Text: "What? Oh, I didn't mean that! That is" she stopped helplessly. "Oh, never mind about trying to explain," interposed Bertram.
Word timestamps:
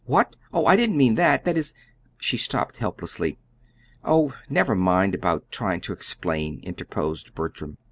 "What? 0.05 0.35
Oh, 0.51 0.65
I 0.65 0.75
didn't 0.75 0.97
mean 0.97 1.13
that! 1.13 1.45
That 1.45 1.59
is" 1.59 1.75
she 2.17 2.35
stopped 2.35 2.77
helplessly. 2.77 3.37
"Oh, 4.03 4.33
never 4.49 4.73
mind 4.73 5.13
about 5.13 5.51
trying 5.51 5.81
to 5.81 5.93
explain," 5.93 6.59
interposed 6.63 7.35
Bertram. 7.35 7.77